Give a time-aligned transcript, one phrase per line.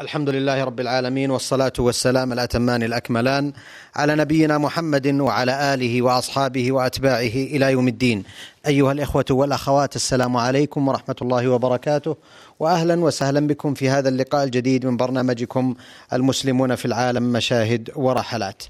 [0.00, 3.52] الحمد لله رب العالمين والصلاة والسلام الأتمان الأكملان
[3.96, 8.24] على نبينا محمد وعلى آله وأصحابه وأتباعه إلى يوم الدين.
[8.66, 12.16] أيها الإخوة والأخوات السلام عليكم ورحمة الله وبركاته.
[12.60, 15.74] وأهلا وسهلا بكم في هذا اللقاء الجديد من برنامجكم
[16.12, 18.62] المسلمون في العالم مشاهد ورحلات.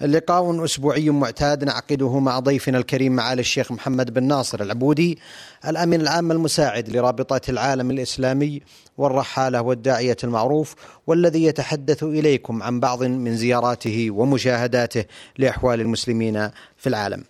[0.00, 5.18] لقاء أسبوعي معتاد نعقده مع ضيفنا الكريم معالي الشيخ محمد بن ناصر العبودي
[5.66, 8.62] الأمين العام المساعد لرابطة العالم الإسلامي
[8.98, 10.74] والرحالة والداعية المعروف
[11.06, 15.04] والذي يتحدث إليكم عن بعض من زياراته ومشاهداته
[15.38, 17.24] لأحوال المسلمين في العالم.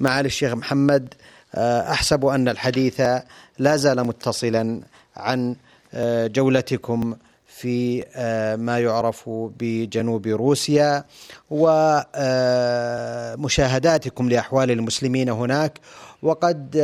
[0.00, 1.14] معالي الشيخ محمد
[1.56, 3.00] أحسب أن الحديث
[3.58, 4.80] لا زال متصلا
[5.16, 5.56] عن
[6.26, 8.04] جولتكم في
[8.58, 11.04] ما يعرف بجنوب روسيا
[13.36, 15.78] ومشاهداتكم لأحوال المسلمين هناك
[16.24, 16.76] وقد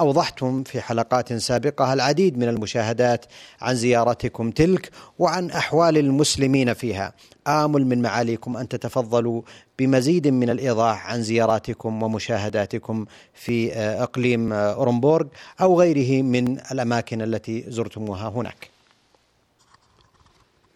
[0.00, 3.26] أوضحتم في حلقات سابقة العديد من المشاهدات
[3.60, 7.12] عن زيارتكم تلك وعن أحوال المسلمين فيها.
[7.46, 9.42] آمل من معاليكم أن تتفضلوا
[9.78, 15.26] بمزيد من الإيضاح عن زياراتكم ومشاهداتكم في إقليم أورنبورغ
[15.60, 18.70] أو غيره من الأماكن التي زرتموها هناك.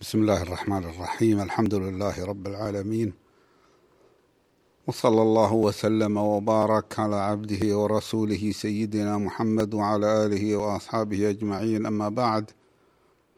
[0.01, 1.41] بسم الله الرحمن الرحيم.
[1.41, 3.22] الحمد لله رب العالمين.
[4.87, 11.87] وصلى الله وسلم وبارك على عبده ورسوله سيدنا محمد وعلى آله وأصحابه أجمعين.
[11.87, 12.51] أما بعد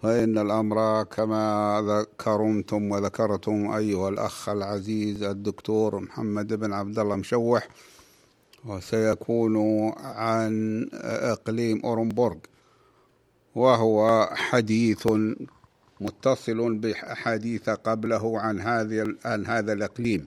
[0.03, 1.45] فإن الأمر كما
[1.89, 7.69] ذكرتم وذكرتم أيها الأخ العزيز الدكتور محمد بن عبد الله مشوح
[8.67, 9.57] وسيكون
[9.99, 10.87] عن
[11.33, 12.37] إقليم أورنبورغ
[13.55, 15.09] وهو حديث
[16.01, 20.27] متصل بأحاديث قبله عن هذا عن هذا الإقليم.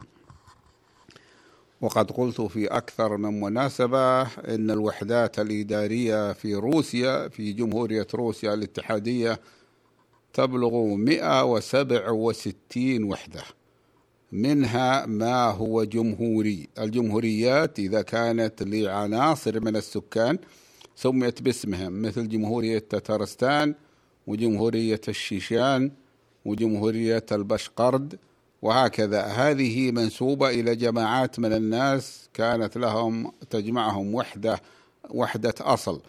[1.82, 9.40] وقد قلت في أكثر من مناسبة أن الوحدات الإدارية في روسيا في جمهورية روسيا الاتحادية
[10.34, 13.44] تبلغ 167 وحدة.
[14.32, 16.68] منها ما هو جمهوري.
[16.80, 20.38] الجمهوريات إذا كانت لعناصر من السكان
[20.96, 23.76] سميت باسمهم مثل جمهورية تتارستان
[24.28, 25.92] وجمهورية الشيشان
[26.46, 28.20] وجمهورية البشقرد
[28.68, 29.22] وهكذا.
[29.22, 34.62] هذه منسوبة إلى جماعات من الناس كانت لهم تجمعهم وحدة
[35.10, 36.02] وحدة أصل.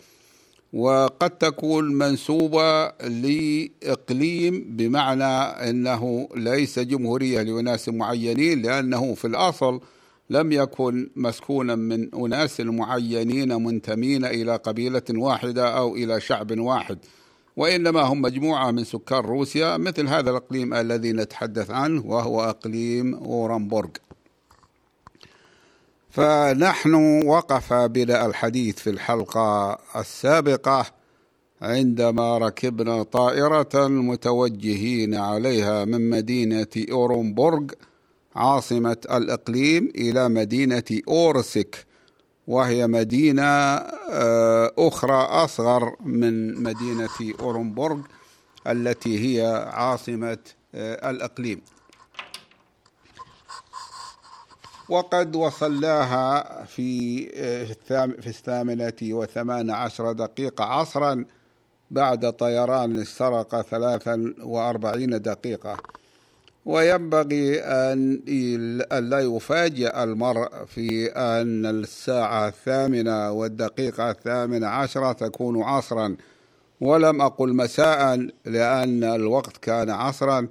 [0.72, 5.24] وقد تكون منسوبة لإقليم بمعنى
[5.70, 9.80] أنه ليس جمهورية لأناس معينين لأنه في الأصل
[10.30, 16.98] لم يكن مسكونا من أناس معينين منتمين إلى قبيلة واحدة أو إلى شعب واحد.
[17.58, 23.88] وإنما هم مجموعة من سكان روسيا مثل هذا الإقليم الذي نتحدث عنه وهو إقليم أورنبورغ.
[26.10, 26.94] فنحن
[27.26, 30.86] وقف بنا الحديث في الحلقة السابقة
[31.62, 37.64] عندما ركبنا طائرة متوجهين عليها من مدينة أورنبورغ
[38.36, 41.86] عاصمة الإقليم إلى مدينة أورسك.
[42.48, 43.76] وهي مدينة
[44.78, 47.08] أخرى أصغر من مدينة
[47.40, 47.98] أورنبورغ
[48.66, 50.38] التي هي عاصمة
[50.74, 51.60] الإقليم.
[54.88, 57.26] وقد وصلناها في
[58.22, 61.24] في الثامنة وثمان عشر دقيقة عصرا
[61.90, 65.76] بعد طيران استرق ثلاثا وأربعين دقيقة.
[66.68, 68.20] وينبغي أن
[69.10, 76.16] لا يفاجأ المرء في أن الساعة الثامنة والدقيقة الثامنة عشرة تكون عصرا.
[76.80, 80.48] ولم أقل مساء لأن الوقت كان عصرا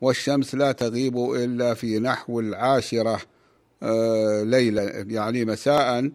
[0.00, 3.20] والشمس لا تغيب إلا في نحو العاشرة
[4.42, 6.10] ليلا يعني مساء.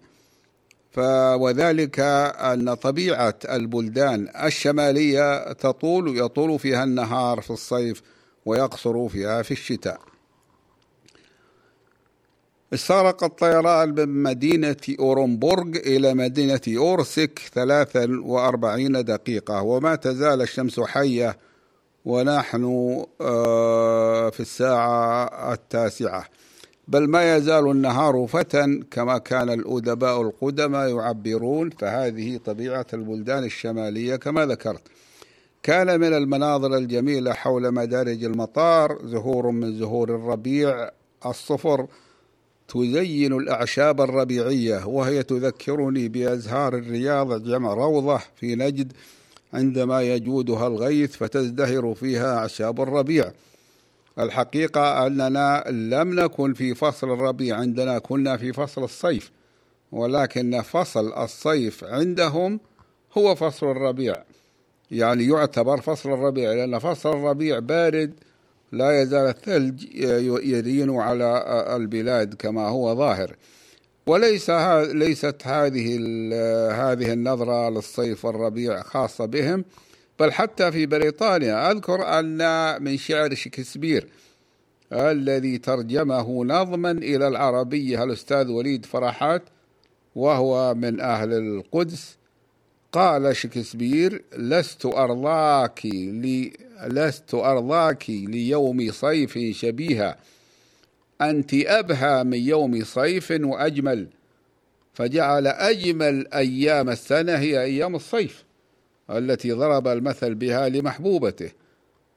[1.38, 8.02] وذلك أن طبيعة البلدان الشمالية تطول يطول فيها النهار في الصيف
[8.46, 10.00] ويقصر فيها في الشتاء.
[12.74, 21.38] استغرق الطيران من مدينة أورنبورغ إلى مدينة أورسك ثلاثا وأربعين دقيقة وما تزال الشمس حية
[22.06, 22.64] ونحن
[24.32, 26.26] في الساعة التاسعة.
[26.88, 34.46] بل ما يزال النهار فتى كما كان الأدباء القدماء يعبرون فهذه طبيعة البلدان الشمالية كما
[34.46, 34.82] ذكرت.
[35.64, 40.90] كان من المناظر الجميلة حول مدارج المطار زهور من زهور الربيع
[41.26, 41.88] الصفر
[42.68, 48.94] تزين الأعشاب الربيعية وهي تذكرني بأزهار الرياض جمع روضة في نجد
[49.54, 53.32] عندما يجودها الغيث فتزدهر فيها أعشاب الربيع.
[54.20, 59.32] الحقيقة أننا لم نكن في فصل الربيع عندنا كنا في فصل الصيف
[59.92, 62.60] ولكن فصل الصيف عندهم
[63.18, 64.16] هو فصل الربيع.
[64.94, 68.14] يعني يعتبر فصل الربيع لأن فصل الربيع بارد
[68.72, 69.84] لا يزال الثلج
[70.46, 71.46] يلين على
[71.76, 73.36] البلاد كما هو ظاهر.
[74.08, 75.96] وليس ليست هذه
[76.72, 79.66] هذه النظرة للصيف والربيع خاصة بهم
[80.20, 81.72] بل حتى في بريطانيا.
[81.72, 84.08] أذكر أن من شعر شكسبير
[84.92, 89.44] الذي ترجمه نظما إلى العربية الأستاذ وليد فرحات؟
[90.16, 92.18] وهو من أهل القدس.
[92.94, 96.54] قال شكسبير لست أرضاك لي
[96.88, 100.18] لست أرضاك ليوم صيف شبيها
[101.22, 104.08] أنت أبهى من يوم صيف وأجمل.
[104.94, 108.44] فجعل أجمل أيام السنة هي أيام الصيف
[109.10, 111.52] التي ضرب المثل بها لمحبوبته.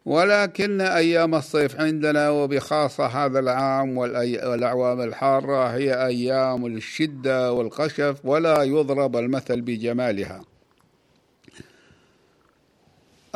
[0.06, 9.16] ولكن أيام الصيف عندنا وبخاصة هذا العام والأعوام الحارة هي أيام الشدة والقشف ولا يضرب
[9.16, 10.55] المثل بجمالها.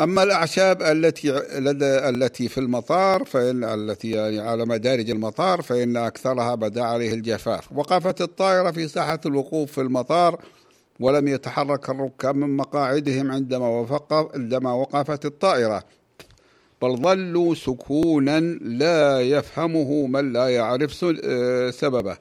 [0.01, 6.55] أما الأعشاب التي لدى التي في المطار فإن التي يعني على مدارج المطار فإن أكثرها
[6.55, 7.73] بدأ عليه الجفاف.
[7.73, 10.41] وقفت الطائرة في ساحة الوقوف في المطار
[11.01, 15.85] ولم يتحرك الركاب من مقاعدهم عندما وفق عندما وقفت الطائرة.
[16.83, 22.17] بل ظلوا سكونا لا يفهمه من لا يعرف آه، سببه.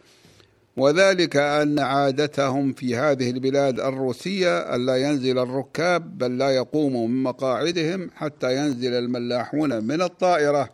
[0.79, 8.09] وذلك أن عادتهم في هذه البلاد الروسية ألا ينزل الركاب بل لا يقوموا من مقاعدهم
[8.15, 10.69] حتى ينزل الملاحون من الطائرة.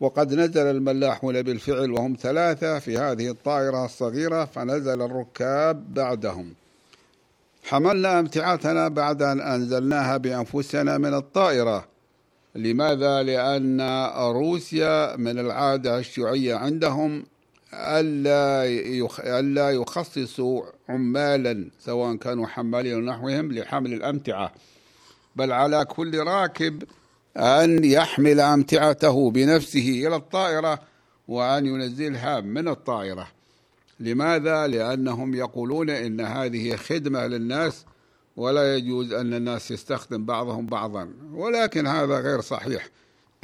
[0.00, 6.54] وقد نزل الملاحون بالفعل وهم ثلاثة في هذه الطائرة الصغيرة فنزل الركاب بعدهم.
[7.64, 11.84] حملنا أمتعتنا بعد أن أنزلناها بأنفسنا من الطائرة.
[12.54, 13.80] لماذا؟ لأن
[14.16, 17.24] روسيا من العادة الشيوعية عندهم
[17.74, 24.52] ألا يخصصوا عمالا سواء كانوا حمالين نحوهم لحمل الأمتعة.
[25.36, 26.82] بل على كل راكب
[27.36, 30.80] أن يحمل أمتعته بنفسه إلى الطائرة
[31.28, 33.28] وأن ينزلها من الطائرة.
[34.00, 37.84] لماذا؟ لأنهم يقولون إن هذه خدمة للناس
[38.36, 41.10] ولا يجوز أن الناس يستخدم بعضهم بعضا.
[41.32, 42.88] ولكن هذا غير صحيح.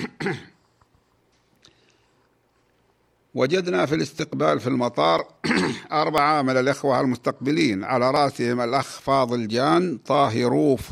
[3.34, 5.26] وجدنا في الاستقبال في المطار
[5.92, 7.84] أربعة من الإخوة المستقبلين.
[7.84, 10.90] على رأسهم الأخ فاضل جان طاهروف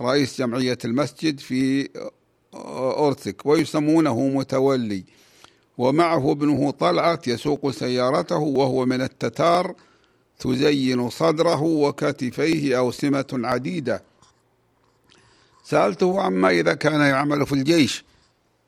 [0.00, 1.88] رئيس جمعية المسجد في
[2.54, 5.04] أورتك ويسمونه متولي.
[5.78, 9.74] ومعه ابنه طلعت يسوق سيارته وهو من التتار
[10.38, 14.02] تزين صدره وكتفيه أوسمة عديدة.
[15.64, 18.04] سألته عما إذا كان يعمل في الجيش.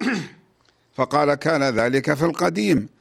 [0.96, 2.93] فقال كان ذلك في القديم.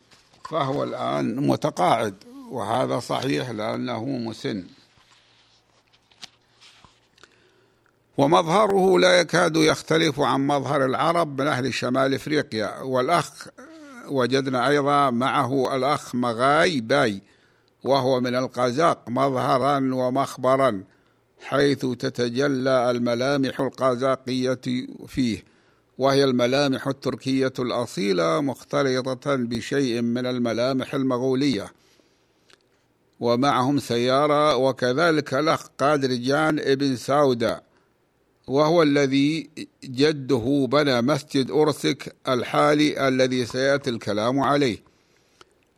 [0.49, 2.15] فهو الآن متقاعد
[2.49, 4.63] وهذا صحيح لأنه مسن.
[8.17, 12.79] ومظهره لا يكاد يختلف عن مظهر العرب من أهل شمال إفريقيا.
[12.79, 13.47] والأخ
[14.07, 17.21] وجدنا أيضا معه الأخ مغاي باي
[17.83, 20.83] وهو من القازاق مظهرا ومخبرا
[21.41, 24.61] حيث تتجلى الملامح القازاقية
[25.07, 25.52] فيه.
[25.97, 31.73] وهي الملامح التركية الأصيلة مختلطة بشيء من الملامح المغولية.
[33.19, 37.61] ومعهم سيارة وكذلك الأخ قادر جان ابن ساودا
[38.47, 39.49] وهو الذي
[39.83, 44.77] جده بنى مسجد أورسك الحالي الذي سيأتي الكلام عليه.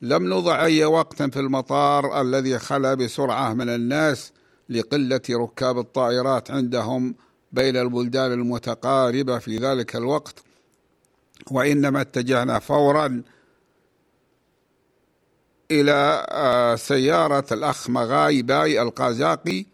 [0.02, 4.32] لم نضع أي وقت في المطار الذي خلا بسرعة من الناس
[4.70, 7.16] لقلة ركاب الطائرات عندهم
[7.56, 10.44] بين البلدان المتقاربة في ذلك الوقت
[11.52, 13.22] وإنما اتجهنا فورا
[15.72, 19.66] إلى آه، سيارة الأخ مغاي باي القازاقي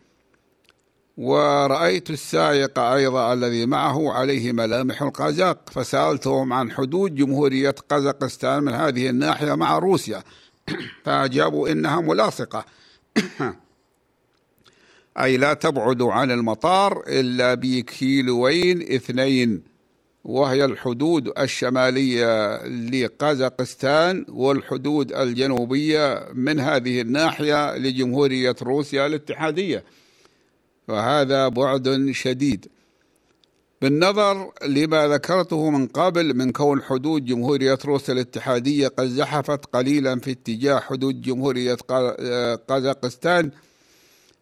[1.18, 9.10] ورأيت السائق أيضا الذي معه عليه ملامح القازاق فسألتهم عن حدود جمهورية قزاقستان من هذه
[9.10, 10.24] الناحية مع روسيا.
[11.06, 12.66] فأجابوا إنها ملاصقة.
[15.20, 19.64] أي لا تبعد عن المطار إلا بكيلوين اثنين
[20.24, 29.84] وهي الحدود الشمالية لقزاقستان والحدود الجنوبية من هذه الناحية لجمهورية روسيا الاتحادية.
[30.88, 32.68] وهذا بعد شديد.
[33.82, 40.32] بالنظر لما ذكرته من قبل من كون حدود جمهورية روسيا الاتحادية قد زحفت قليلا في
[40.32, 41.74] اتجاه حدود جمهورية
[42.68, 43.52] قزاقستان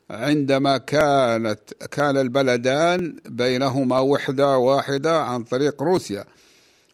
[0.10, 1.60] عندما كانت
[1.92, 6.26] كان البلدان بينهما وحدة واحدة عن طريق روسيا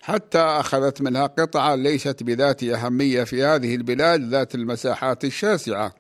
[0.02, 5.94] حتى أخذت منها قطعة ليست بذات أهمية في هذه البلاد ذات المساحات الشاسعة.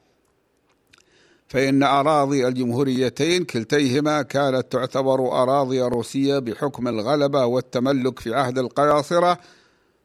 [1.47, 9.39] فإن أراضي الجمهوريتين كلتيهما كانت تعتبر أراضي روسية بحكم الغلبة والتملك في عهد القياصرة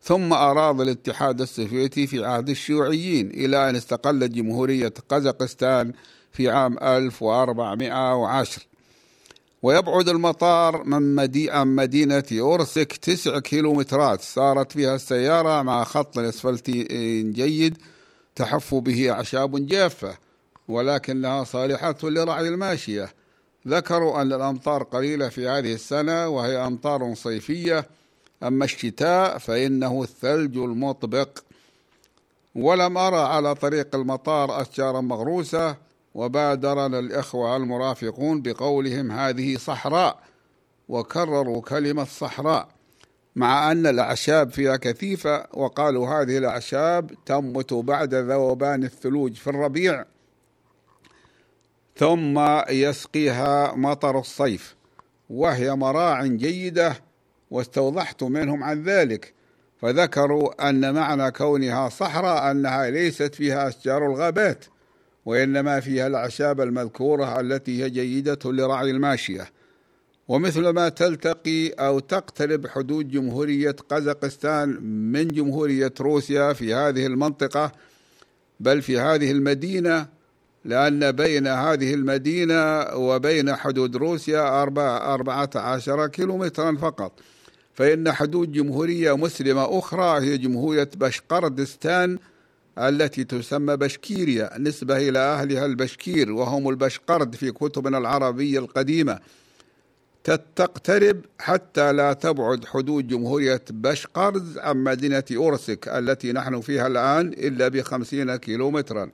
[0.02, 5.92] ثم أراضي الاتحاد السوفيتي في عهد الشيوعيين إلى أن استقلت جمهورية قزاقستان
[6.32, 8.62] في عام 1410
[9.62, 11.14] ويبعد المطار من
[11.66, 14.20] مدينة أورسك تسع كيلومترات.
[14.20, 16.82] صارت فيها السيارة مع خط أسفلتي
[17.22, 17.78] جيد
[18.36, 20.16] تحف به أعشاب جافة
[20.68, 23.14] ولكنها صالحة لرعي الماشية.
[23.68, 27.86] ذكروا أن الأمطار قليلة في هذه السنة وهي أمطار صيفية.
[28.42, 31.28] أما الشتاء فإنه الثلج المطبق.
[32.54, 35.89] ولم أرى على طريق المطار أشجارا مغروسة
[36.20, 40.18] وبادرنا الإخوة المرافقون بقولهم هذه صحراء
[40.88, 42.68] وكرروا كلمة صحراء
[43.36, 50.04] مع أن الأعشاب فيها كثيفة وقالوا هذه الأعشاب تنبت بعد ذوبان الثلوج في الربيع.
[51.96, 54.76] ثم يسقيها مطر الصيف
[55.30, 56.96] وهي مراع جيدة
[57.50, 59.34] واستوضحت منهم عن ذلك.
[59.78, 64.64] فذكروا أن معنى كونها صحراء أنها ليست فيها أشجار الغابات.
[65.26, 69.50] وإنما فيها الأعشاب المذكورة التي هي جيدة لرعي الماشية.
[70.28, 74.68] ومثل ما تلتقي أو تقترب حدود جمهورية قزاقستان
[75.12, 77.72] من جمهورية روسيا في هذه المنطقة
[78.60, 80.06] بل في هذه المدينة
[80.64, 84.62] لأن بين هذه المدينة وبين حدود روسيا
[85.14, 87.12] أربعة عشر كيلومترا فقط.
[87.74, 92.18] فإن حدود جمهورية مسلمة أخرى هي جمهورية بشقردستان
[92.88, 99.18] التي تسمى بشكيريا نسبة إلى أهلها البشكير وهم البشقرد في كتبنا العربية القديمة.
[100.56, 107.68] تقترب حتى لا تبعد حدود جمهورية بشقرد عن مدينة أورسك التي نحن فيها الآن إلا
[107.68, 109.10] بخمسين كيلومترا.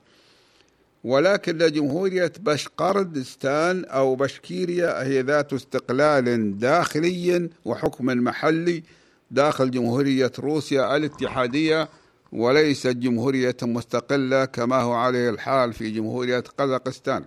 [1.03, 8.83] ولكن جمهورية بشقردستان أو بشكيريا هي ذات استقلال داخلي وحكم محلي
[9.31, 11.89] داخل جمهورية روسيا الاتحادية
[12.31, 17.25] وليست جمهورية مستقلة كما هو عليه الحال في جمهورية قزاقستان.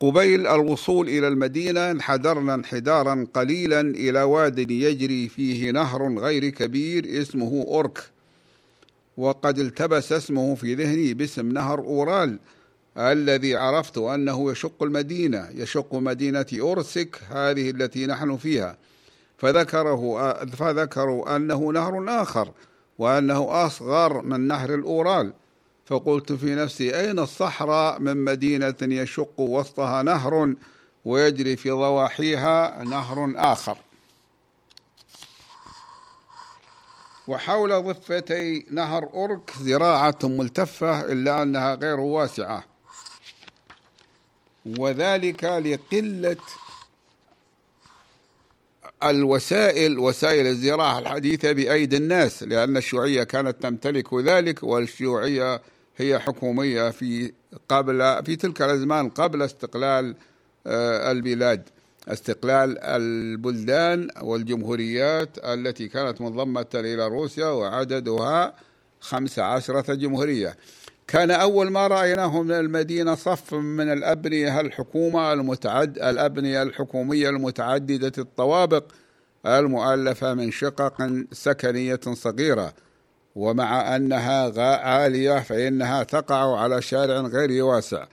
[0.00, 7.64] قبيل الوصول إلى المدينة انحدرنا انحدارا قليلا إلى واد يجري فيه نهر غير كبير اسمه
[7.68, 8.10] أورك
[9.16, 12.38] وقد التبس اسمه في ذهني باسم نهر أورال
[12.98, 18.76] الذي عرفت أنه يشق المدينة يشق مدينة أورسك هذه التي نحن فيها.
[19.38, 22.52] فذكره فذكروا أنه نهر آخر
[22.98, 25.32] وأنه أصغر من نهر الأورال.
[25.86, 30.54] فقلت في نفسي أين الصحراء من مدينة يشق وسطها نهر
[31.04, 33.78] ويجري في ضواحيها نهر آخر؟
[37.28, 42.64] وحول ضفتي نهر أورك زراعة ملتفة إلا أنها غير واسعة.
[44.78, 46.36] وذلك لقلة
[49.02, 55.60] الوسائل وسائل الزراعة الحديثة بأيدي الناس لأن الشيوعية كانت تمتلك ذلك والشيوعية
[55.96, 57.32] هي حكومية في
[57.68, 60.14] قبل في تلك الأزمان قبل استقلال
[60.66, 61.68] آه، البلاد.
[62.08, 68.54] استقلال البلدان والجمهوريات التي كانت منضمة إلى روسيا وعددها
[69.00, 70.56] خمس عشرة جمهورية.
[71.08, 78.84] كان أول ما رأيناه من المدينة صف من الأبنية الحكومة المتعد الأبنية الحكومية المتعددة الطوابق
[79.46, 82.72] المؤلفة من شقق سكنية صغيرة.
[83.36, 88.06] ومع أنها عالية فإنها تقع على شارع غير واسع.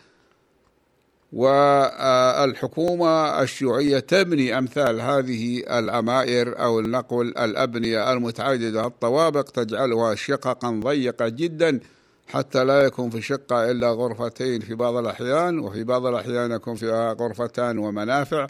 [1.33, 11.79] والحكومة الشيوعية تبني أمثال هذه العمائر أو النقل الأبنية المتعددة الطوابق تجعلها شققا ضيقة جدا.
[12.27, 17.13] حتى لا يكون في شقة إلا غرفتين في بعض الأحيان وفي بعض الأحيان يكون فيها
[17.13, 18.47] غرفتان ومنافع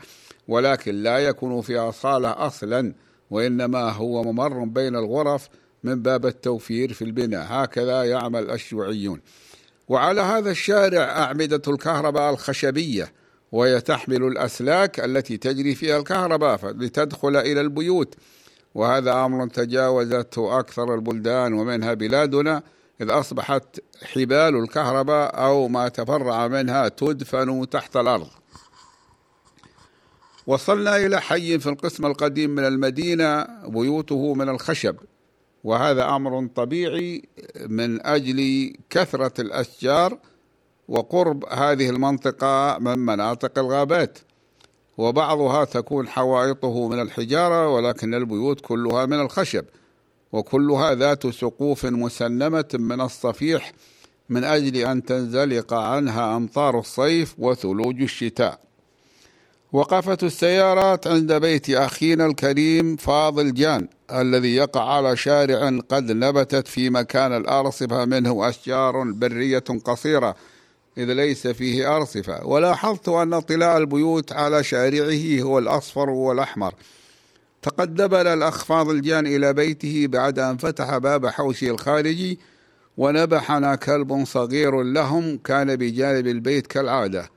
[0.48, 2.94] ولكن لا يكون فيها صالة أصلا
[3.30, 5.50] وإنما هو ممر بين الغرف
[5.84, 7.46] من باب التوفير في البناء.
[7.50, 9.22] هكذا يعمل الشيوعيون
[9.88, 13.14] وعلى هذا الشارع أعمدة الكهرباء الخشبية
[13.52, 18.16] وهي تحمل الأسلاك التي تجري فيها الكهرباء لتدخل إلى البيوت.
[18.76, 22.64] وهذا أمر تجاوزته أكثر البلدان ومنها بلادنا
[23.02, 28.28] إذ أصبحت حبال الكهرباء أو ما تفرع منها تدفن تحت الأرض.
[30.48, 34.96] وصلنا إلى حي في القسم القديم من المدينة بيوته من الخشب.
[35.64, 37.24] وهذا أمر طبيعي
[37.68, 40.18] من أجل كثرة الأشجار
[40.88, 44.20] وقرب هذه المنطقة من مناطق الغابات.
[44.98, 49.66] وبعضها تكون حوائطه من الحجارة ولكن البيوت كلها من الخشب.
[50.32, 53.72] وكلها ذات سقوف مسنمة من الصفيح
[54.30, 58.60] من أجل أن تنزلق عنها أمطار الصيف وثلوج الشتاء.
[59.74, 66.90] وقفت السيارات عند بيت أخينا الكريم فاضل جان الذي يقع على شارع قد نبتت في
[66.90, 70.36] مكان الأرصفة منه أشجار برية قصيرة
[70.98, 72.48] إذ ليس فيه أرصفة.
[72.48, 76.74] ولاحظت أن طلاء البيوت على شارعه هو الأصفر والأحمر.
[77.66, 82.40] تقدمنا الأخ فاضل جان إلى بيته بعد أن فتح باب حوشه الخارجي
[82.98, 87.30] ونبحنا كلب صغير لهم كان بجانب البيت كالعادة.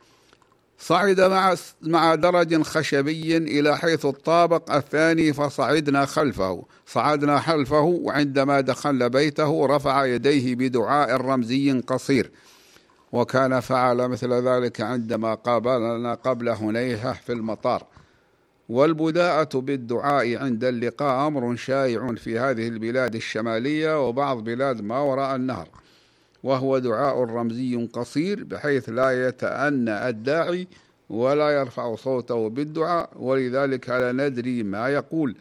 [0.78, 6.64] صعد مع مع درج خشبي إلى حيث الطابق الثاني فصعدنا خلفه.
[6.86, 12.30] صعدنا خلفه وعندما دخل بيته رفع يديه بدعاء رمزي قصير.
[13.12, 17.86] وكان فعل مثل ذلك عندما قابلنا قبل هنيهة في المطار.
[18.68, 25.68] والبداءة بالدعاء عند اللقاء أمر شائع في هذه البلاد الشمالية وبعض بلاد ما وراء النهر
[26.42, 30.68] وهو دعاء رمزي قصير بحيث لا يتأنى الداعي
[31.10, 35.36] ولا يرفع صوته بالدعاء ولذلك لا ندري ما يقول؟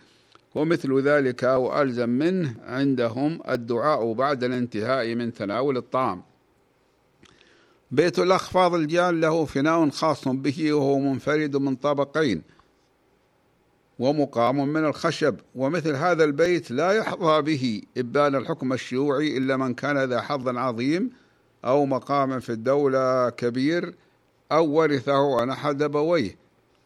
[0.56, 6.22] ومثل ذلك أو ألزم منه عندهم الدعاء بعد الانتهاء من تناول الطعام.
[7.92, 12.42] بيت الأخ فاضل جان له فناء خاص به وهو منفرد من طابقين
[14.00, 20.04] ومقام من الخشب ومثل هذا البيت لا يحظى به إبان الحكم الشيوعي إلا من كان
[20.04, 21.10] ذا حظ عظيم
[21.66, 23.96] أو مقام في الدولة كبير
[24.52, 26.36] أو ورثه عن أحد أبويه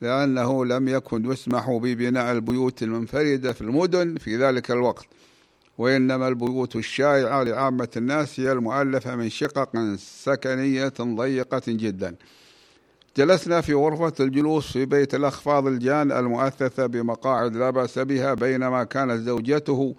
[0.01, 5.05] لأنه لم يكن يسمح ببناء البيوت المنفردة في المدن في ذلك الوقت
[5.77, 12.15] وإنما البيوت الشائعة لعامة الناس هي المؤلفة من شقق سكنية ضيقة جداً.
[13.17, 18.83] جلسنا في غرفة الجلوس في بيت الأخ فاضل جان المؤثثة بمقاعد لا بأس بها بينما
[18.83, 19.95] كانت زوجته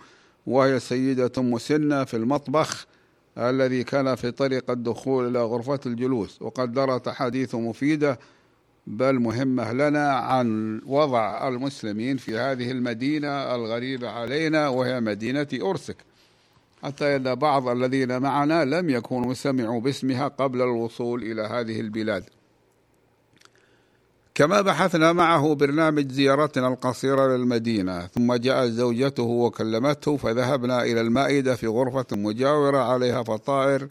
[0.46, 2.86] وهي سيدة مسنة في المطبخ
[3.38, 6.42] الذي كان في طريق الدخول إلى غرفة الجلوس.
[6.42, 8.18] وقد درت أحاديث مفيدة
[8.86, 15.96] بل مهمة لنا عن وضع المسلمين في هذه المدينة الغريبة علينا وهي مدينة أرسك
[16.82, 22.24] حتى أن بعض الذين معنا لم يكونوا سمعوا باسمها قبل الوصول إلى هذه البلاد.
[24.34, 31.66] كما بحثنا معه برنامج زيارتنا القصيرة للمدينة ثم جاءت زوجته وكلمته فذهبنا إلى المائدة في
[31.66, 33.88] غرفة مجاورة عليها فطائر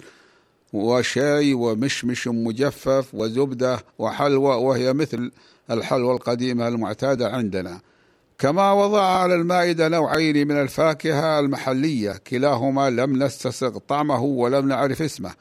[0.73, 5.31] وشاي ومشمش مجفف وزبدة وحلوى وهي مثل
[5.71, 7.79] الحلوى القديمة المعتادة عندنا.
[8.39, 15.31] كما وضع على المائدة نوعين من الفاكهة المحلية كلاهما لم نستسغ طعمه ولم نعرف اسمه.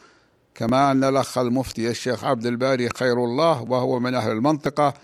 [0.61, 4.95] كما أن الأخ المفتي الشيخ عبد الباري خير الله وهو من أهل المنطقة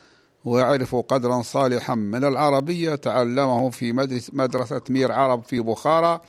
[0.44, 3.92] ويعرف قدرا صالحا من العربية تعلمه في
[4.32, 6.20] مدرسة مير عرب في بخارى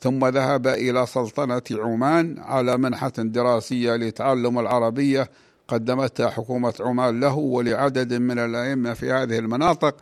[0.00, 5.30] ثم ذهب إلى سلطنة عمان على منحة دراسية لتعلم العربية.
[5.68, 9.96] قدمتها حكومة عمان له ولعدد من الأئمة في هذه المناطق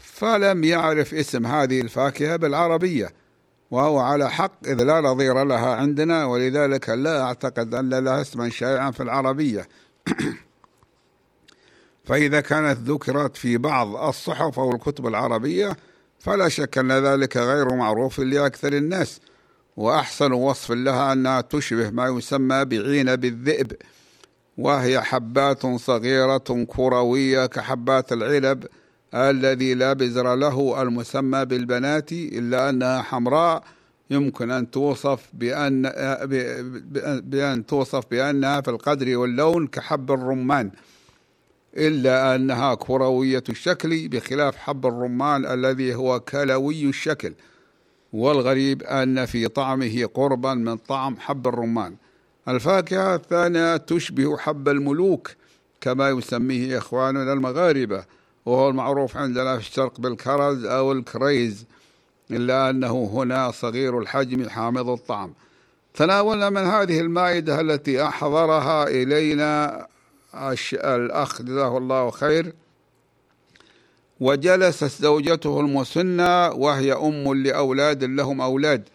[0.00, 3.19] فلم يعرف اسم هذه الفاكهة بالعربية.
[3.70, 8.90] وهو على حق إذ لا نظير لها عندنا ولذلك لا أعتقد أن لها اسما شائعا
[8.90, 9.68] في العربية.
[12.04, 15.76] فإذا كانت ذكرت في بعض الصحف أو الكتب العربية
[16.18, 19.20] فلا شك أن ذلك غير معروف لأكثر الناس.
[19.76, 23.72] وأحسن وصف لها أنها تشبه ما يسمى بعنب الذئب.
[24.58, 28.66] وهي حبات صغيرة كروية كحبات العنب.
[29.14, 33.64] الذي لا بزر له المسمى بالبنات إلا أنها حمراء.
[34.10, 35.82] يمكن أن توصف بأن
[37.24, 40.70] بأن توصف بأنها في القدر واللون كحب الرمان
[41.76, 47.32] إلا أنها كروية الشكل بخلاف حب الرمان الذي هو كلوي الشكل.
[48.12, 51.96] والغريب أن في طعمه قربا من طعم حب الرمان.
[52.48, 55.30] الفاكهة الثانية تشبه حب الملوك
[55.80, 58.04] كما يسميه إخواننا المغاربة.
[58.46, 61.64] وهو المعروف عندنا في الشرق بالكرز أو الكريز
[62.30, 65.32] إلا أنه هنا صغير الحجم حامض الطعم.
[65.94, 69.86] تناولنا من هذه المائدة التي أحضرها إلينا
[70.74, 72.52] الأخ جزاه الله خير.
[74.20, 78.88] وجلست زوجته المسنة وهي أم لأولاد لهم أولاد.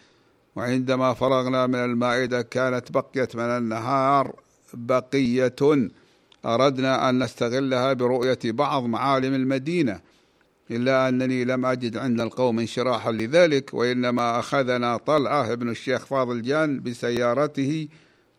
[0.55, 4.35] وعندما فرغنا من المائدة كانت بقيت من النهار
[4.73, 5.55] بقية.
[6.45, 9.99] أردنا أن نستغلها برؤية بعض معالم المدينة
[10.71, 16.79] إلا أنني لم أجد عند القوم انشراحا لذلك وإنما أخذنا طلعة ابن الشيخ فاضل جان
[16.79, 17.87] بسيارته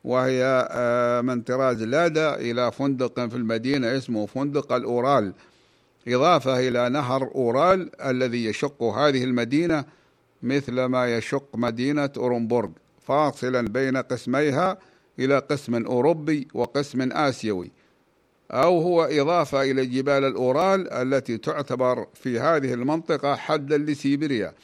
[0.04, 5.32] وهي آه، من طراز لادا إلى فندق في المدينة اسمه فندق الأورال.
[6.08, 9.84] إضافة إلى نهر أورال الذي يشق هذه المدينة
[10.42, 12.68] مثل ما يشق مدينة أورنبورغ
[13.06, 14.78] فاصلا بين قسميها
[15.18, 17.70] إلى قسم أوروبي وقسم آسيوي.
[18.50, 24.54] أو هو إضافة إلى جبال الأورال التي تعتبر في هذه المنطقة حدا لسيبيريا.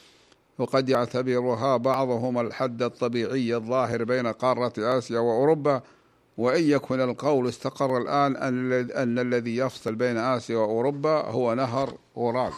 [0.57, 5.81] وقد يعتبرها بعضهم الحد الطبيعي الظاهر بين قارة آسيا وأوروبا.
[6.37, 8.35] وإن يكن القول استقر الآن
[8.91, 12.53] أن الذي يفصل بين آسيا وأوروبا هو نهر أورال.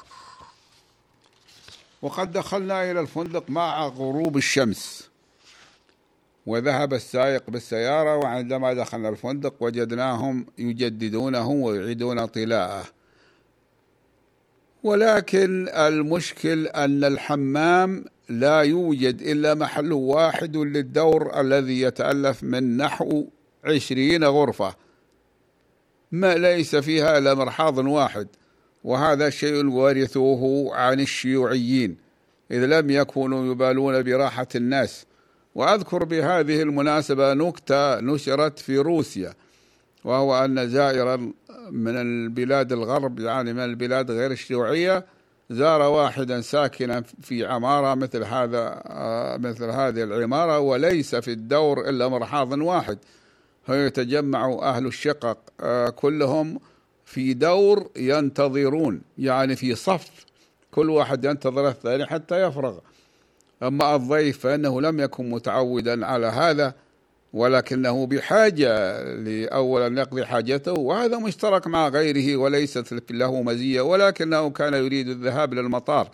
[2.01, 5.09] وقد دخلنا إلى الفندق مع غروب الشمس.
[6.45, 12.85] وذهب السائق بالسيارة وعندما دخلنا الفندق وجدناهم يجددونه ويعيدون طلاءه
[14.83, 23.25] ولكن المشكل أن الحمام لا يوجد إلا محل واحد للدور الذي يتألف من نحو
[23.63, 24.75] عشرين غرفة.
[26.11, 28.27] ما ليس فيها إلا مرحاض واحد
[28.83, 31.97] وهذا شيء ورثوه عن الشيوعيين
[32.51, 35.05] إذ لم يكونوا يبالون براحة الناس.
[35.55, 39.33] وأذكر بهذه المناسبة نكتة نشرت في روسيا
[40.03, 41.15] وهو أن زائرا
[41.71, 45.05] من البلاد الغرب يعني من البلاد غير الشيوعية
[45.49, 48.81] زار واحدا ساكنا في عمارة مثل هذا
[49.37, 52.97] مثل هذه العمارة وليس في الدور إلا مرحاض واحد.
[53.65, 55.37] فيتجمع أهل الشقق
[55.95, 56.59] كلهم
[57.05, 60.25] في دور ينتظرون يعني في صف
[60.71, 62.77] كل واحد ينتظر الثاني حتى يفرغ.
[63.63, 66.73] أما الضيف فإنه لم يكن متعودا على هذا
[67.33, 75.09] ولكنه بحاجة لأولا يقضي حاجته وهذا مشترك مع غيره وليست له مزية ولكنه كان يريد
[75.09, 76.09] الذهاب للمطار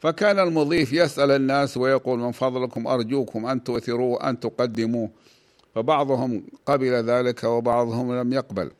[0.00, 5.10] فكان المضيف يسأل الناس ويقول من فضلكم أرجوكم أن تؤثروا أن تقدموه
[5.74, 8.70] فبعضهم قبل ذلك وبعضهم لم يقبل.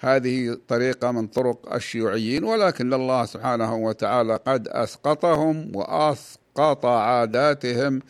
[0.00, 8.00] هذه طريقة من طرق الشيوعيين ولكن الله سبحانه وتعالى قد أسقطهم وأسقط عاداتهم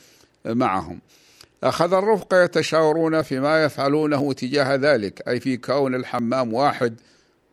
[0.44, 1.00] معهم.
[1.64, 6.94] أخذ الرفقة يتشاورون فيما يفعلونه تجاه ذلك أي في كون الحمام واحد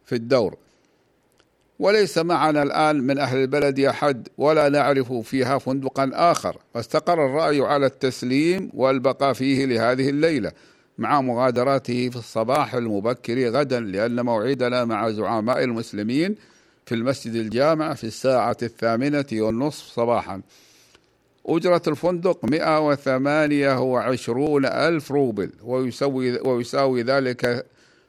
[0.06, 0.58] في الدور.
[1.80, 6.58] وليس معنا الآن من أهل البلد أحد ولا نعرف فيها فندقا آخر.
[6.74, 10.52] فاستقر الرأي على التسليم والبقاء فيه لهذه الليلة
[10.98, 16.36] مع مغادرته في الصباح المبكر غدا لأن موعدنا مع زعماء المسلمين
[16.86, 20.42] في المسجد الجامع في الساعة الثامنة والنصف صباحا.
[21.50, 25.52] أجرة الفندق 128 ألف روبل.
[25.64, 27.66] ويسوي, ويساوي ذلك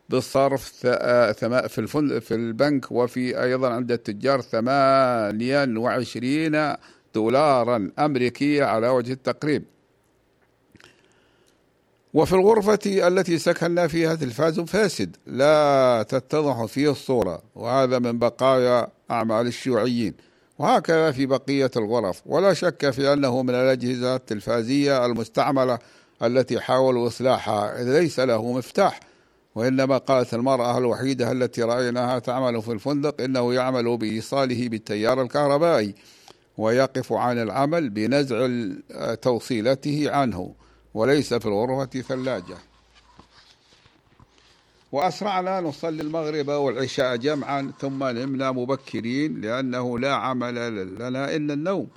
[0.08, 2.92] بالصرف في الفندق في البنك.
[2.92, 6.76] وفي أيضا عند التجار 28
[7.14, 9.64] دولارا أمريكية على وجه التقريب.
[12.14, 17.42] وفي الغرفة التي سكننا فيها تلفاز فاسد لا تتضح فيه الصورة.
[17.54, 20.14] وهذا من بقايا أعمال الشيوعيين.
[20.58, 22.22] وهكذا في بقية الغرف.
[22.26, 25.78] ولا شك في أنه من الأجهزة التلفازية المستعملة
[26.22, 27.82] التي حاولوا إصلاحها.
[27.82, 29.00] إذ ليس له مفتاح
[29.54, 35.94] وإنما قالت المرأة الوحيدة التي رأيناها تعمل في الفندق إنه يعمل بإيصاله بالتيار الكهربائي
[36.58, 38.48] ويقف عن العمل بنزع
[39.14, 40.54] توصيلته عنه
[40.94, 42.56] وليس في الغرفة ثلاجة.
[44.92, 50.54] وأسرعنا نصلي المغرب والعشاء جمعا ثم نمنا مبكرين لأنه لا عمل
[50.94, 51.88] لنا إلا النوم.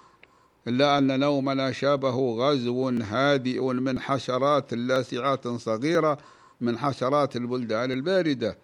[0.68, 6.18] إلا أن نومنا شابه غزو هادئ من حشرات لاسعات صغيرة
[6.62, 8.58] من حشرات البلدان الباردة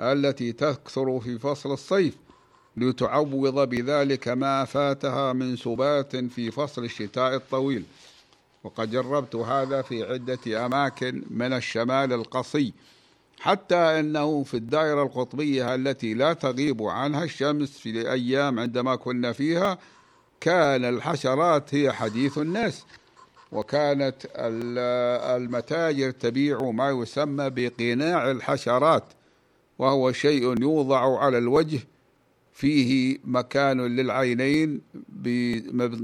[0.00, 2.14] التي تكثر في فصل الصيف
[2.76, 7.84] لتعوض بذلك ما فاتها من سبات في فصل الشتاء الطويل.
[8.64, 12.72] وقد جربت هذا في عدة أماكن من الشمال القصي.
[13.40, 19.78] حتى أنه في الدائرة القطبية التي لا تغيب عنها الشمس في الأيام عندما كنا فيها
[20.40, 22.84] كان الحشرات هي حديث الناس.
[23.52, 24.16] وكانت
[25.36, 29.04] المتاجر تبيع ما يسمى بقناع الحشرات
[29.78, 31.80] وهو شيء يوضع على الوجه
[32.52, 34.80] فيه مكان للعينين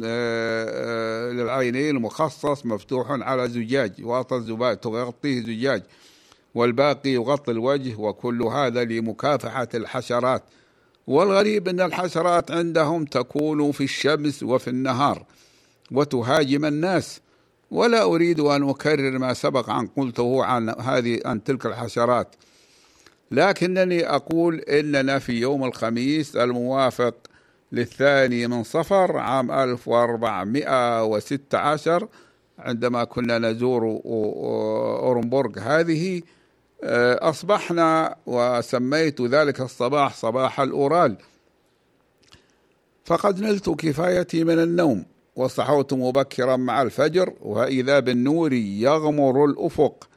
[0.04, 5.82] آه، للعينين مخصص مفتوح على زجاج واطى الزباج تغطيه زجاج.
[6.54, 10.42] والباقي يغطي الوجه وكل هذا لمكافحة الحشرات.
[11.06, 15.24] والغريب أن الحشرات عندهم تكون في الشمس وفي النهار
[15.90, 17.20] وتهاجم الناس.
[17.70, 22.34] ولا أريد أن أكرر ما سبق عن قلته عن هذه عن تلك الحشرات.
[23.30, 27.14] لكنني أقول إننا في يوم الخميس الموافق
[27.72, 32.08] للثاني من صفر عام 1416
[32.58, 35.58] عندما كنا نزور أورنبورغ.
[35.58, 36.22] هذه
[36.84, 41.16] أصبحنا وسميت ذلك الصباح صباح الأورال.
[43.04, 45.04] فقد نلت كفايتي من النوم
[45.36, 50.08] وصحوت مبكرا مع الفجر وإذا بالنور يغمر الأفق.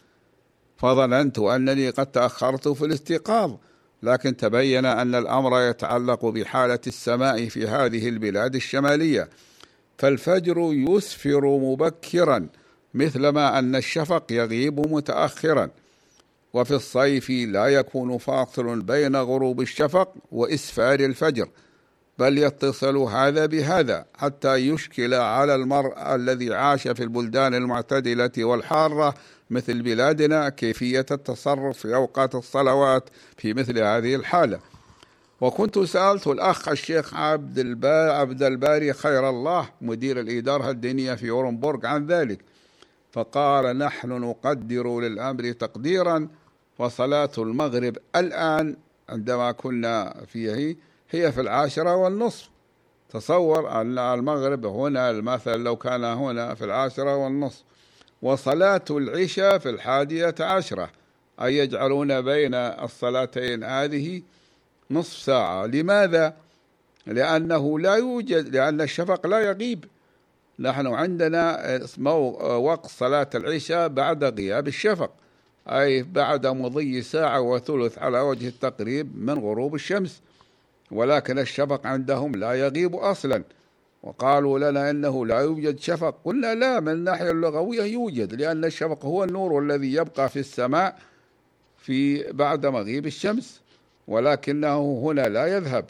[0.78, 3.56] فظننت أنني قد تأخرت في الاستيقاظ
[4.04, 9.30] لكن تبين أن الأمر يتعلق بحالة السماء في هذه البلاد الشمالية.
[9.98, 12.48] فالفجر يسفر مبكرا
[12.94, 15.70] مثلما أن الشفق يغيب متأخرا.
[16.58, 21.50] وفي الصيف لا يكون فاصل بين غروب الشفق وإسفار الفجر
[22.20, 29.14] بل يتصل هذا بهذا حتى يشكل على المرء الذي عاش في البلدان المعتدلة والحارة
[29.50, 34.60] مثل بلادنا كيفية التصرف في أوقات الصلوات في مثل هذه الحالة.
[35.42, 41.86] وكنت سألت الأخ الشيخ عبد الباري, عبد الباري خير الله مدير الإدارة الدينية في أورنبورغ
[41.86, 42.40] عن ذلك
[43.12, 46.28] فقال نحن نقدر للأمر تقديرا
[46.80, 48.76] وصلاة المغرب الآن
[49.10, 50.76] عندما كنا فيه
[51.12, 52.50] هي في العاشرة والنصف.
[53.10, 57.64] تصور أن المغرب هنا المثل لو كان هنا في العاشرة والنصف.
[58.22, 60.90] وصلاة العشاء في الحادية عشرة.
[61.42, 64.22] أي يجعلون بين الصلاتين هذه
[64.92, 65.66] نصف ساعة.
[65.66, 66.34] لماذا؟
[67.06, 69.86] لأنه لا يوجد لأن الشفق لا يغيب.
[70.60, 71.80] نحن عندنا
[72.40, 75.12] وقت صلاة العشاء بعد غياب الشفق.
[75.68, 80.22] أي بعد مضي ساعة وثلث على وجه التقريب من غروب الشمس.
[80.92, 83.44] ولكن الشفق عندهم لا يغيب أصلا.
[84.04, 86.16] وقالوا لنا إنه لا يوجد شفق.
[86.26, 91.00] قلنا لا من الناحية اللغوية يوجد لأن الشفق هو النور الذي يبقى في السماء
[91.78, 93.62] في بعد مغيب الشمس.
[94.08, 95.86] ولكنه هنا لا يذهب.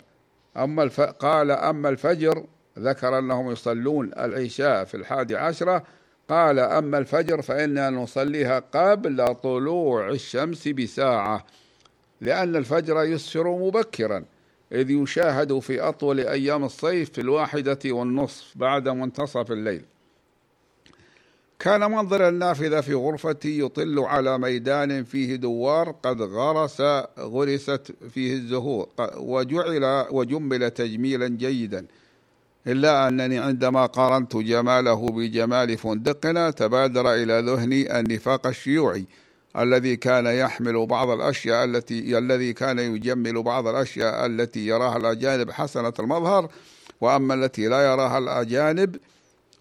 [0.57, 1.01] أما الف...
[1.01, 2.43] قال أما الفجر
[2.79, 5.83] ذكر أنهم يصلون العشاء في الحادي عشرة
[6.29, 11.45] قال أما الفجر فإننا نصليها قبل طلوع الشمس بساعة
[12.21, 14.25] لأن الفجر يسفر مبكرا
[14.71, 19.81] إذ يشاهد في أطول أيام الصيف في الواحدة والنصف بعد منتصف الليل.
[21.59, 26.81] كان منظر النافذة في غرفتي يطل على ميدان فيه دوار قد غرس
[27.19, 31.85] غرست فيه الزهور وجعل وجمل تجميلا جيدا.
[32.67, 39.05] إلا أنني عندما قارنت جماله بجمال فندقنا تبادر إلى ذهني النفاق الشيوعي
[39.57, 45.93] الذي كان يحمل بعض الأشياء التي الذي كان يجمل بعض الأشياء التي يراها الأجانب حسنة
[45.99, 46.49] المظهر
[47.01, 48.95] وأما التي لا يراها الأجانب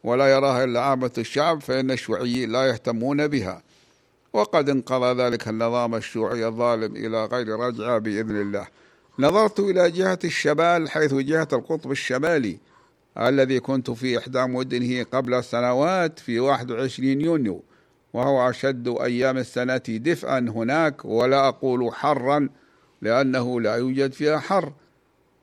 [0.04, 3.62] ولا يراها إلا عامة الشعب فإن الشيوعيين لا يهتمون بها.
[4.32, 8.66] وقد انقضى ذلك النظام الشيوعي الظالم إلى غير رجعة بإذن الله.
[9.18, 12.58] نظرت إلى جهة الشمال حيث جهة القطب الشمالي.
[13.18, 17.62] الذي كنت في إحدى مدنه قبل سنوات في 21 يونيو
[18.12, 22.48] وهو أشد أيام السنة دفئا هناك ولا أقول حرا
[23.02, 24.72] لأنه لا يوجد فيها حر.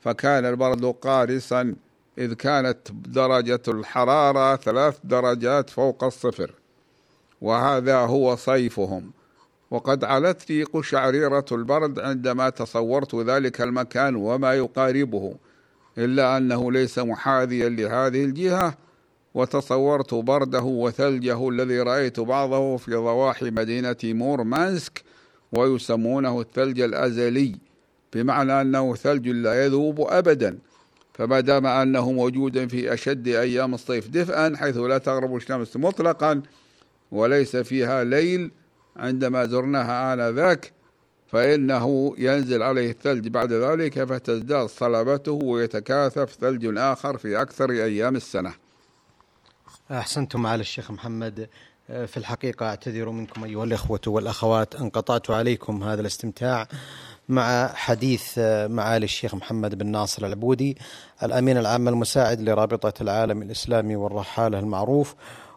[0.02, 1.76] فكان البرد قارسا
[2.18, 6.52] إذ كانت درجة الحرارة ثلاث درجات فوق الصفر.
[7.42, 9.12] وهذا هو صيفهم.
[9.72, 15.36] وقد علت لي قشعريرة البرد عندما تصورت ذلك المكان وما يقاربه.
[15.98, 18.78] إلا أنه ليس محاذيا لهذه الجهة
[19.34, 25.04] وتصورت برده وثلجه الذي رأيت بعضه في ضواحي مدينة مورمانسك
[25.52, 27.56] ويسمونه الثلج الأزلي
[28.14, 30.58] بمعنى أنه ثلج لا يذوب أبدا.
[31.14, 36.42] فما دام أنه موجود في أشد أيام الصيف دفئا حيث لا تغرب الشمس مطلقا
[37.12, 38.52] وليس فيها ليل
[38.96, 40.72] عندما زرناها آنذاك
[41.34, 48.54] فإنه ينزل عليه الثلج بعد ذلك فتزداد صلابته ويتكاثف ثلج آخر في أكثر أيام السنة.
[49.92, 51.50] أحسنتم معالي الشيخ محمد.
[51.88, 56.68] في الحقيقة أعتذر منكم أيها الإخوة والأخوات أن قطعت عليكم هذا الاستمتاع
[57.30, 60.78] مع حديث معالي الشيخ محمد بن ناصر العبودي
[61.24, 65.16] الأمين العام المساعد لرابطة العالم الإسلامي والرحالة المعروف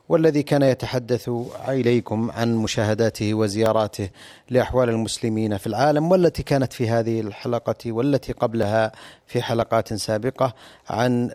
[0.08, 1.30] والذي كان يتحدث
[1.68, 4.08] إليكم عن مشاهداته وزياراته
[4.50, 8.92] لأحوال المسلمين في العالم والتي كانت في هذه الحلقة والتي قبلها
[9.26, 10.54] في حلقات سابقة
[10.90, 11.30] عن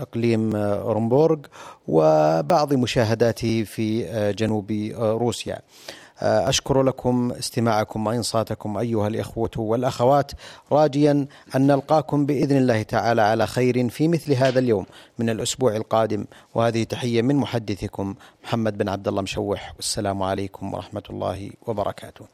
[0.00, 1.38] إقليم أورنبورغ
[1.88, 4.04] وبعض مشاهداته في
[4.38, 5.58] جنوب روسيا.
[6.22, 10.32] أشكر لكم استماعكم وإنصاتكم أيها الإخوة والأخوات.
[10.72, 11.26] راجيا
[11.56, 14.86] أن نلقاكم بإذن الله تعالى على خير في مثل هذا اليوم
[15.18, 16.24] من الأسبوع القادم.
[16.54, 19.72] وهذه تحية من محدثكم محمد بن عبد الله مشوح.
[19.76, 22.28] والسلام عليكم ورحمة الله وبركاته.